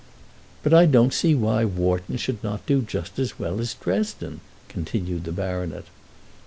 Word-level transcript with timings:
"But 0.63 0.73
I 0.73 0.87
don't 0.87 1.13
see 1.13 1.35
why 1.35 1.63
Wharton 1.63 2.17
should 2.17 2.43
not 2.43 2.65
do 2.65 2.81
just 2.81 3.19
as 3.19 3.37
well 3.37 3.59
as 3.59 3.75
Dresden," 3.75 4.41
continued 4.67 5.25
the 5.25 5.31
baronet. 5.31 5.85